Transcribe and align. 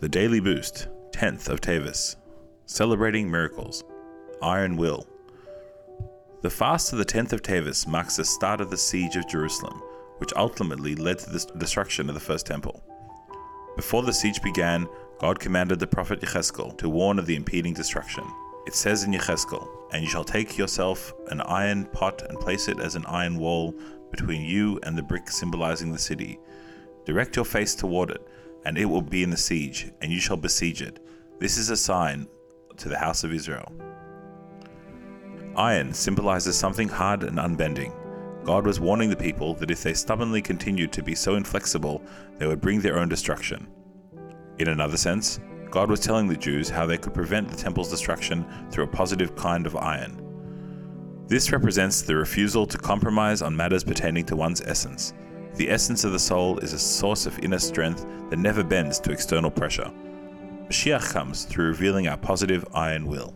The 0.00 0.08
Daily 0.08 0.38
Boost, 0.38 0.86
10th 1.10 1.48
of 1.48 1.60
Teves. 1.60 2.14
Celebrating 2.66 3.28
Miracles. 3.28 3.82
Iron 4.40 4.76
Will. 4.76 5.04
The 6.42 6.50
fast 6.50 6.92
of 6.92 7.00
the 7.00 7.04
10th 7.04 7.32
of 7.32 7.42
Teves 7.42 7.84
marks 7.84 8.14
the 8.14 8.24
start 8.24 8.60
of 8.60 8.70
the 8.70 8.76
siege 8.76 9.16
of 9.16 9.26
Jerusalem, 9.26 9.82
which 10.18 10.32
ultimately 10.36 10.94
led 10.94 11.18
to 11.18 11.30
the 11.30 11.44
destruction 11.58 12.08
of 12.08 12.14
the 12.14 12.20
first 12.20 12.46
temple. 12.46 12.80
Before 13.74 14.04
the 14.04 14.12
siege 14.12 14.40
began, 14.40 14.86
God 15.18 15.40
commanded 15.40 15.80
the 15.80 15.88
prophet 15.88 16.20
Yechezkel 16.20 16.78
to 16.78 16.88
warn 16.88 17.18
of 17.18 17.26
the 17.26 17.34
impending 17.34 17.74
destruction. 17.74 18.22
It 18.68 18.76
says 18.76 19.02
in 19.02 19.10
Yechezkel, 19.10 19.66
And 19.90 20.04
you 20.04 20.08
shall 20.08 20.22
take 20.22 20.56
yourself 20.56 21.12
an 21.32 21.40
iron 21.40 21.86
pot 21.86 22.22
and 22.28 22.38
place 22.38 22.68
it 22.68 22.78
as 22.78 22.94
an 22.94 23.04
iron 23.06 23.36
wall 23.36 23.74
between 24.12 24.42
you 24.42 24.78
and 24.84 24.96
the 24.96 25.02
brick 25.02 25.28
symbolizing 25.28 25.90
the 25.90 25.98
city. 25.98 26.38
Direct 27.04 27.34
your 27.34 27.44
face 27.44 27.74
toward 27.74 28.10
it, 28.10 28.20
and 28.64 28.78
it 28.78 28.84
will 28.84 29.02
be 29.02 29.22
in 29.22 29.30
the 29.30 29.36
siege, 29.36 29.90
and 30.00 30.12
you 30.12 30.20
shall 30.20 30.36
besiege 30.36 30.82
it. 30.82 31.00
This 31.38 31.56
is 31.56 31.70
a 31.70 31.76
sign 31.76 32.26
to 32.76 32.88
the 32.88 32.98
house 32.98 33.24
of 33.24 33.32
Israel. 33.32 33.72
Iron 35.56 35.92
symbolizes 35.92 36.56
something 36.56 36.88
hard 36.88 37.24
and 37.24 37.38
unbending. 37.38 37.92
God 38.44 38.66
was 38.66 38.80
warning 38.80 39.10
the 39.10 39.16
people 39.16 39.54
that 39.54 39.70
if 39.70 39.82
they 39.82 39.92
stubbornly 39.92 40.40
continued 40.40 40.92
to 40.92 41.02
be 41.02 41.14
so 41.14 41.34
inflexible, 41.34 42.02
they 42.38 42.46
would 42.46 42.60
bring 42.60 42.80
their 42.80 42.98
own 42.98 43.08
destruction. 43.08 43.66
In 44.58 44.68
another 44.68 44.96
sense, 44.96 45.40
God 45.70 45.90
was 45.90 46.00
telling 46.00 46.28
the 46.28 46.36
Jews 46.36 46.70
how 46.70 46.86
they 46.86 46.96
could 46.96 47.12
prevent 47.12 47.48
the 47.48 47.56
temple's 47.56 47.90
destruction 47.90 48.46
through 48.70 48.84
a 48.84 48.88
positive 48.88 49.36
kind 49.36 49.66
of 49.66 49.76
iron. 49.76 50.24
This 51.26 51.52
represents 51.52 52.00
the 52.00 52.16
refusal 52.16 52.66
to 52.66 52.78
compromise 52.78 53.42
on 53.42 53.54
matters 53.54 53.84
pertaining 53.84 54.24
to 54.26 54.36
one's 54.36 54.62
essence. 54.62 55.12
The 55.58 55.70
essence 55.70 56.04
of 56.04 56.12
the 56.12 56.20
soul 56.20 56.58
is 56.60 56.72
a 56.72 56.78
source 56.78 57.26
of 57.26 57.36
inner 57.40 57.58
strength 57.58 58.06
that 58.30 58.38
never 58.38 58.62
bends 58.62 59.00
to 59.00 59.10
external 59.10 59.50
pressure. 59.50 59.90
Mashiach 60.68 61.12
comes 61.12 61.46
through 61.46 61.66
revealing 61.66 62.06
our 62.06 62.16
positive 62.16 62.64
iron 62.74 63.06
will. 63.06 63.34